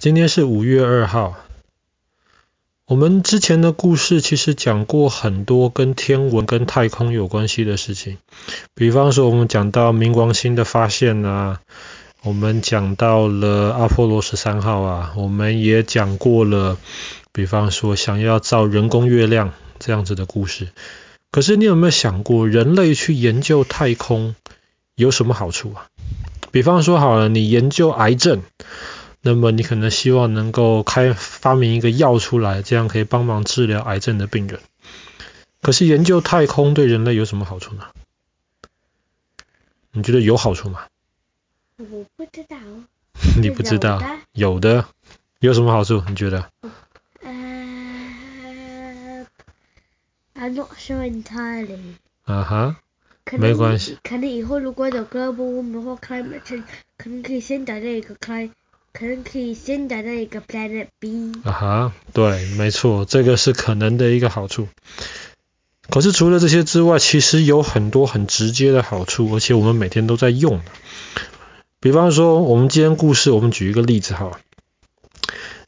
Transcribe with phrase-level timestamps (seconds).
[0.00, 1.34] 今天是五月二号。
[2.86, 8.18] 我们之前的故事其实讲过很多跟天文、跟太空有关系的事情，
[8.76, 11.58] 比方说我们讲到冥王星的发现啊，
[12.22, 16.78] 我们讲到了阿波罗十三号啊，我们也讲过了，
[17.32, 20.68] 比方说想要造人工月亮这样子的故事。
[21.32, 24.36] 可是你有没有想过，人类去研究太空
[24.94, 25.88] 有什么好处啊？
[26.52, 28.42] 比方说好了，你研究癌症。
[29.20, 34.60] 那么你可能希望能够开发明一个药出来，这样可以帮忙治疗癌症的病人。
[35.60, 37.84] 可是研究太空对人类有什么好处呢？
[39.92, 40.86] 你觉得有好处吗？
[41.78, 42.56] 我不知道。
[43.42, 44.00] 你不知道？
[44.32, 44.86] 有的。
[45.40, 46.02] 有什么好处？
[46.08, 46.50] 你觉得？
[47.22, 47.30] 呃、
[50.34, 51.94] uh,，I'm not sure entirely。
[52.24, 52.76] 啊哈。
[53.32, 53.98] 没关系。
[54.04, 56.64] 可能以后如果有 global warming 或 climate change，
[56.96, 58.52] 可能可以先打那个 climate
[58.98, 61.30] 可能可以先打到一个 planet B。
[61.44, 64.66] 啊哈，对，没错，这个是可能的一个好处。
[65.88, 70.60] 可是除了这些之外，其实有很多很直接的好处，而且我们每天都在用。
[71.78, 74.38] 比方说，我们今天故事，我们举一个例子好了。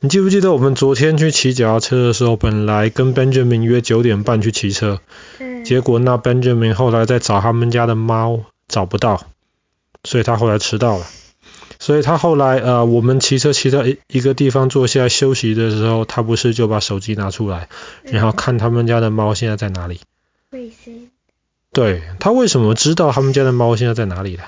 [0.00, 5.00] 你记不记得我们昨天去骑脚踏车的时候，本来跟 Benjamin 约九点半去骑车，
[5.38, 9.26] 嗯，结果那 Benjamin 后来在找他们家的猫，找不到，
[10.02, 11.04] 所以他后来迟到了。
[11.78, 17.68] 所以他后来呃，我们骑车骑到一一个地方坐下来休息的时候，他不是就把手机拿出来，
[18.02, 20.00] 然后看他们家的猫现在在哪里？
[20.50, 21.10] 卫星。
[21.72, 24.42] 对，他为什么知道他们家的猫现在在哪里呢？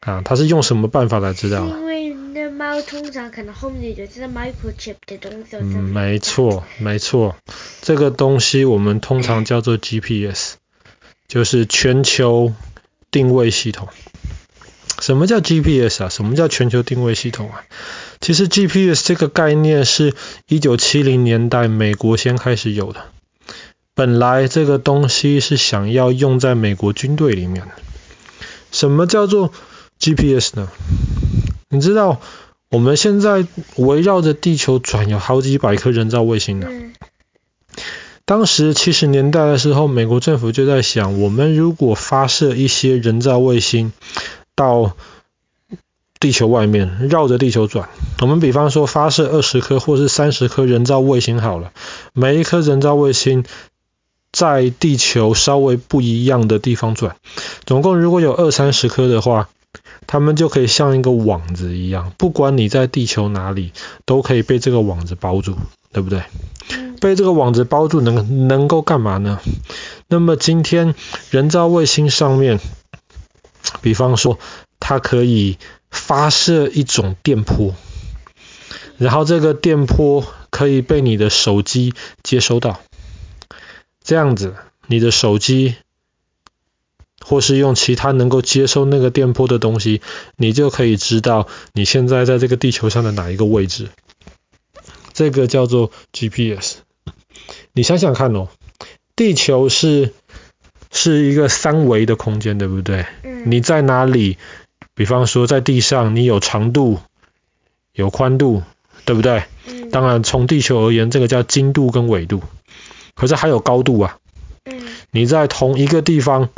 [0.00, 1.66] 啊，他是用什么办法来知道？
[1.66, 5.56] 因为那猫通常可能后面有这个 microchip 的东西。
[5.56, 7.36] 嗯，没错，没错，
[7.82, 10.54] 这个东西我们通常叫做 GPS，
[11.28, 12.52] 就是全球
[13.10, 13.88] 定位系统。
[15.06, 16.08] 什么叫 GPS 啊？
[16.08, 17.62] 什么叫全球定位系统啊？
[18.20, 20.14] 其实 GPS 这个概念是
[20.48, 23.04] 一九七零年代美国先开始有的。
[23.94, 27.68] 本来这个东西是想要用在美国军队里面的。
[28.72, 29.52] 什么叫做
[30.00, 30.68] GPS 呢？
[31.68, 32.20] 你知道
[32.68, 33.46] 我们现在
[33.76, 36.66] 围绕着地球转有好几百颗人造卫星呢。
[38.24, 43.92] 当时七十年代的时候，美国政府就在想，我们如果发射一些人造卫星，
[44.56, 44.96] 到
[46.18, 47.90] 地球外面绕着地球转，
[48.22, 51.72] 我们比方说发射二十颗或是三十颗人造卫星好了，
[52.14, 53.44] 每一颗人造卫星
[54.32, 57.16] 在地球稍微不一样的地方转，
[57.66, 59.50] 总共如果有二三十颗的话，
[60.06, 63.72] 它们就可以像一个网子一样，不管你在地球哪里，
[64.06, 65.54] 都可以被这个网子包住，
[65.92, 66.22] 对不对？
[66.98, 69.38] 被这个网子包住能能够干嘛呢？
[70.08, 70.94] 那么今天
[71.30, 72.58] 人造卫星上面。
[73.86, 74.40] 比方说，
[74.80, 75.58] 它可以
[75.92, 77.72] 发射一种电波，
[78.98, 81.94] 然后这个电波可以被你的手机
[82.24, 82.80] 接收到，
[84.02, 84.56] 这样子，
[84.88, 85.76] 你的手机
[87.24, 90.02] 或是用其他能够接收那个电波的东西，
[90.36, 93.90] 你就可以知道你现在在这个地球上的哪一个位置。
[95.12, 96.78] 这个叫做 GPS。
[97.72, 98.48] 你想想看哦，
[99.14, 100.12] 地球是。
[100.96, 103.06] 是一个三维的空间，对不对？
[103.22, 103.44] 嗯。
[103.50, 104.38] 你在哪里？
[104.94, 106.98] 比方说在地上，你有长度，
[107.92, 108.62] 有宽度，
[109.04, 109.44] 对不对？
[109.68, 109.90] 嗯。
[109.90, 112.42] 当然，从地球而言，这个叫经度跟纬度。
[113.14, 114.18] 可是还有高度啊。
[114.64, 114.88] 嗯。
[115.10, 116.48] 你在同一个地方，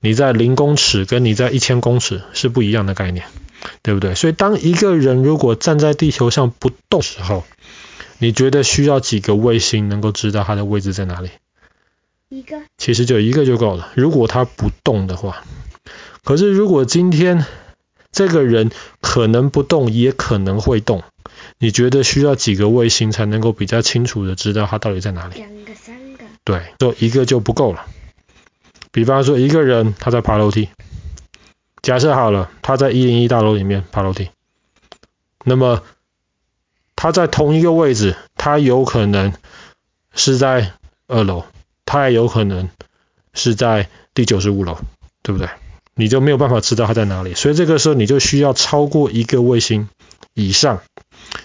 [0.00, 3.26] 你在零公尺跟你在一千公尺是不一样的概念，
[3.82, 4.14] 对不对？
[4.14, 7.44] 所以当一个人如果站在地球上不动时候，
[8.18, 11.30] 你觉得需要几个卫星能够知道它的位置在哪里？
[12.30, 13.90] 一个，其实就一个就够了。
[13.96, 15.42] 如果他不动的话，
[16.22, 17.44] 可是如果今天
[18.12, 18.70] 这个人
[19.00, 21.02] 可能不动，也可能会动，
[21.58, 25.38] 你觉得需要几个卫星才能够比较清楚的知道他到底在哪里？
[25.38, 26.24] 两个、三个。
[26.44, 27.84] 对，就一个就不够了。
[28.92, 30.68] 比方说一个人他在爬楼梯，
[31.82, 34.30] 假设好了，他在一零一大楼里面爬楼梯，
[35.44, 35.82] 那么
[36.94, 39.32] 他在同一个位置，他有可能
[40.14, 40.74] 是在
[41.08, 41.44] 二楼。
[41.90, 42.68] 它也有可能
[43.34, 44.78] 是在第九十五楼，
[45.24, 45.48] 对不对？
[45.96, 49.88] 你就没有办法知道它在哪里，所以这个时候你就需要超过一个卫星
[50.32, 50.82] 以上，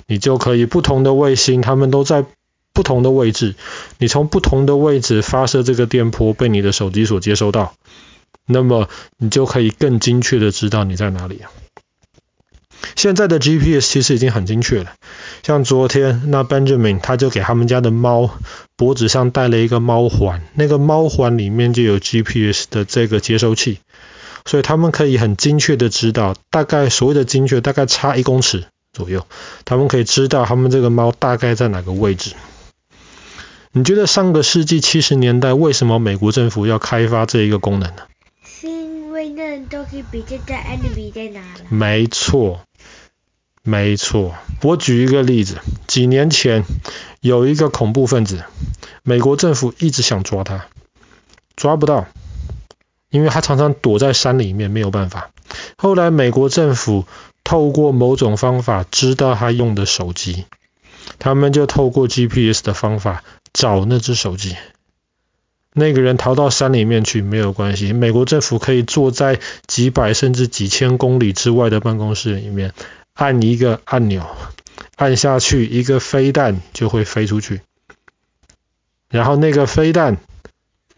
[0.06, 2.26] 你就可以不同的卫星，它们都在
[2.74, 3.56] 不同的位置，
[3.98, 7.74] 你从不同的位置发射这个电波，被你的手机所接收到，
[8.46, 8.88] 那么
[9.18, 11.42] 你就可以更精确的知道你在哪里。
[12.96, 14.94] 现在的 GPS 其实已经很精确了，
[15.44, 18.30] 像昨天那 Benjamin 他就给他们家的猫
[18.76, 23.80] 脖子上戴了一个猫环，那个猫环里面就有 GPS 的这个接收器。
[24.48, 29.26] 所以他们可以很精确的知道，大概所谓的精确，大概差一公尺左右，
[29.66, 32.34] 他们可以知道他们这个猫大概在哪个位置。
[33.72, 38.04] 你觉得上个世纪七十年代为什么美国政府要开发这一个功能呢？
[38.46, 40.40] 是因为那东西比现
[41.34, 41.44] 在？
[41.70, 42.62] 没错，
[43.66, 44.36] 没错。
[44.62, 45.58] 我举一个例子，
[45.88, 46.64] 几年前
[47.20, 48.44] 有一个恐怖分子，
[49.02, 50.68] 美国政府一直想抓他，
[51.56, 52.06] 抓不到，
[53.10, 55.32] 因为他常常躲在山里面，没有办法。
[55.78, 57.06] 后来美国政府
[57.44, 60.46] 透过某种方法知道他用的手机，
[61.18, 63.24] 他们就透过 GPS 的方法。
[63.58, 64.58] 找那只手机，
[65.72, 67.94] 那个人逃到山里面去没有关系。
[67.94, 72.74] 美国政府可以坐在几百甚至几千公里之外的办公室里面，
[73.16, 74.28] 按一个按钮，
[74.98, 77.62] 按下去，一个飞弹就会飞出去。
[79.10, 80.18] 然后那个飞弹，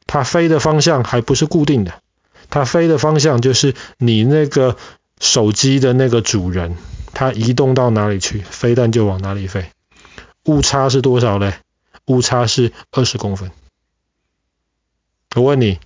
[0.07, 2.01] 它飞的方向还不是固定的，
[2.49, 4.75] 它飞的方向就是你那个
[5.19, 6.75] 手机的那个主人，
[7.13, 9.69] 它移动到哪里去，飞弹就往哪里飞。
[10.45, 11.53] 误差是多少嘞？
[12.05, 13.51] 误差是二十公分。
[15.35, 15.79] 我问你，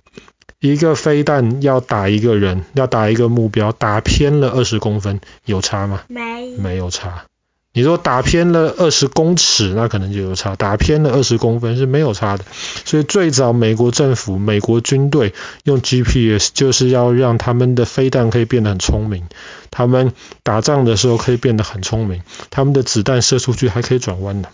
[0.62, 6.02] 一个飞弹要打一个人，要打一个目标，打偏了二十公分，有差吗？
[6.06, 7.24] 没，没有差。
[7.72, 10.54] 你说打偏了二十公尺，那可能就有差。
[10.54, 12.44] 打偏了二十公分是没有差的。
[12.84, 19.24] 所以最早美国政府、美国军队用 GPS，就是要让他们的飞弹可以变得很聪明，
[19.72, 20.12] 他们
[20.44, 24.50] 打仗的时候可以变得很聪明，他们的子弹射出去还可以转弯的。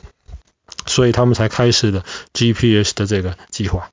[0.87, 2.03] 所以他们才开始了
[2.33, 3.91] GPS 的这个计划。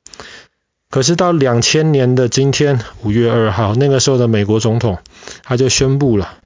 [0.89, 4.99] 可是到两千年的今天，五月二号，那个时候的美国总统
[5.43, 6.37] 他就宣布了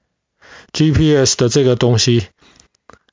[0.73, 2.27] GPS 的这个东西，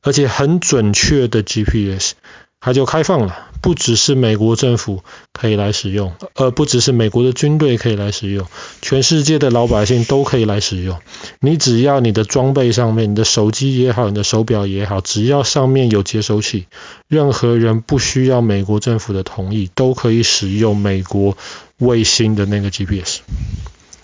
[0.03, 2.15] 而且很准确的 GPS。
[2.59, 8.47] 它就开放了，不只是美国政府可以来使用，而不只是美国的军队可以来使用，
[8.83, 10.99] 全世界的老百姓都可以来使用。
[11.41, 16.67] 你只要你的装备上面，你的手机也好，你的手表也好，只要上面有接收器，
[17.07, 21.37] 任何人不需要美国政府的同意，都可以使用美国
[21.79, 23.21] 卫星的那个 GPS，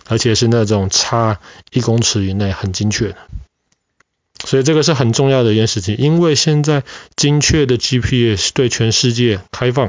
[0.08, 1.40] 而且是那种差
[1.72, 3.16] 一公尺以内很精确的。
[4.52, 6.84] 所以这个是很重要的一件事情，因为现在
[7.16, 9.88] 精确的 GPS 对全世界开放，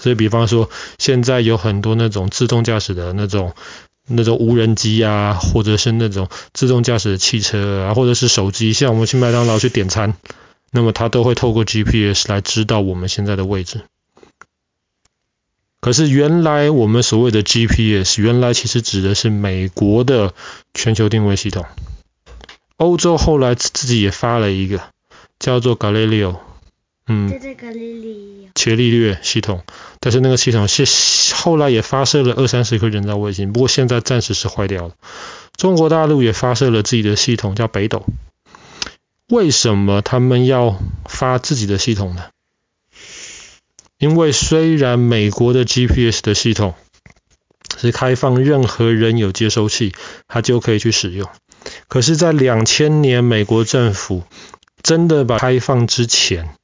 [0.00, 0.68] 所以比方说
[0.98, 3.54] 现在有很多那种自动驾驶的那种
[4.06, 10.14] 那种无人机啊，或者是那种自动驾驶的汽车啊，或者是手机，像我们去麦当劳去点餐，
[10.70, 13.80] 那么它都会透过 GPS 来知道我们现在的位置。
[15.80, 20.34] 可是原来我们所谓的 GPS，原来其实指的是美国的
[20.74, 21.64] 全球定位系统。
[22.76, 24.82] 欧洲后来自己也发了一个
[25.38, 26.36] 叫做 Galileo，
[27.06, 27.28] 嗯，
[28.54, 29.62] 伽利略系统，
[30.00, 34.94] 但是那个系统是后来也发射了二三十颗人造卫星，不过现在暂时是坏掉了。
[35.56, 38.04] 中国大陆也发射了自己的系统叫北斗。
[39.28, 42.24] 为什么他们要发自己的系统呢？
[43.98, 46.74] 因为虽然美国的 GPS 的系统
[47.78, 49.94] 是开放，任何人有接收器，
[50.26, 51.28] 他就可以去使用。
[51.88, 54.22] 可是，在两千年美国政府
[54.82, 56.54] 真的把开放之前，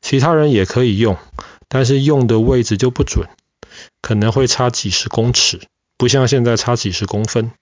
[0.00, 1.16] 其他人也可以用，
[1.68, 3.28] 但是用的位置就不准，
[4.00, 5.60] 可能会差几十公尺，
[5.96, 7.52] 不像现在差几十公分。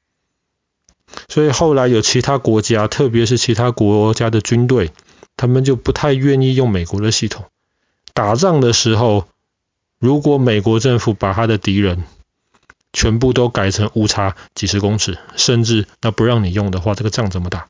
[1.28, 4.92] 所以后来有其他国家，特别是其他国家的军队，
[5.36, 7.46] 他们就不太愿意用美国的系统。
[8.14, 9.26] 打仗的时候，
[9.98, 12.04] 如果美国政府把他的敌人
[12.98, 17.68] 全部都改成误差几十公尺，甚至那不让你用的话，这个仗怎么打？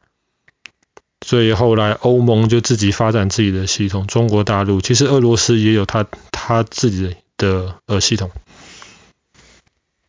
[1.20, 8.30] 所以后来欧盟就自己发展自己的系统，中国大陆其实俄罗斯也有他他自己的呃系统。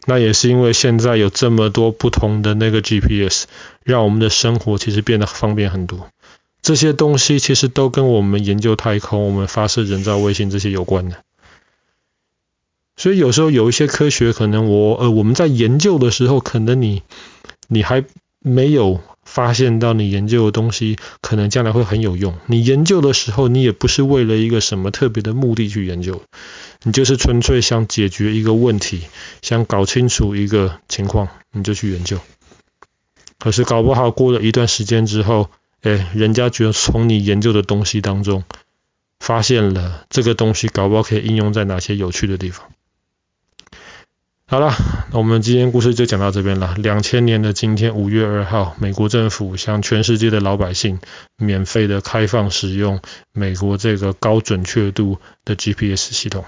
[0.05, 3.43] 那也是因为现在有这么多不同的那个 GPS，
[3.83, 6.07] 让我们的生活其实变得方便很多。
[6.61, 11.17] 这些东西其实都跟我们研究太空、我们发射人造卫星这些有关的。
[12.99, 17.01] 所以有时候有一些科学，可能我呃我们在研究的时候，可能你
[17.69, 18.03] 你还
[18.41, 22.35] 没有发现到你研究的东西，可能将来会很有用。
[22.45, 26.21] 你研究的时候，你也不是为了一个什么特别的目的去研究，
[26.83, 29.03] 你就是纯粹想解决一个问题，
[29.41, 32.19] 想搞清楚一个情况，你就去研究。
[33.37, 35.49] 可是搞不好过了一段时间之后，
[35.83, 38.43] 哎，人家觉得从你研究的东西当中
[39.21, 42.67] 发现了这个东西，搞不好可以应用在哪些有趣的地方。
[44.51, 44.73] 好了，
[45.11, 46.73] 那我们今天故事就讲到这边了。
[46.79, 50.97] 两千年的今天，五月二号，美国政府向全世界的老百姓
[51.37, 52.99] 免费的开放使用
[53.31, 56.45] 美国这个高准确度的 GPS 系统。